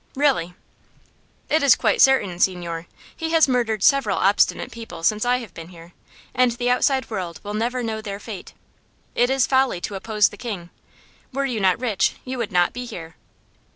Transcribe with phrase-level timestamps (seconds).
[0.15, 0.55] "Really?"
[1.47, 2.87] "It is quite certain, signore.
[3.15, 5.93] He has murdered several obstinate people since I have been here,
[6.33, 8.55] and the outside world will never know their fate.
[9.13, 10.71] It is folly to oppose the king.
[11.31, 13.15] Were you not rich you would not be here.